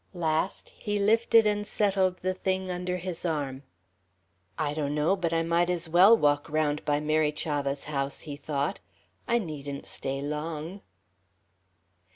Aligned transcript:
Last, 0.15 0.69
he 0.69 0.97
lifted 0.97 1.45
and 1.45 1.67
settled 1.67 2.17
the 2.23 2.33
thing 2.33 2.71
under 2.71 2.97
his 2.97 3.23
arm. 3.23 3.61
"I 4.57 4.73
donno 4.73 5.15
but 5.15 5.31
I 5.31 5.43
might 5.43 5.69
as 5.69 5.87
well 5.87 6.17
walk 6.17 6.49
around 6.49 6.83
by 6.85 6.99
Mary 6.99 7.31
Chavah's 7.31 7.83
house," 7.83 8.21
he 8.21 8.35
thought. 8.35 8.79
"I 9.27 9.37
needn't 9.37 9.85
stay 9.85 10.19
long...." 10.23 10.81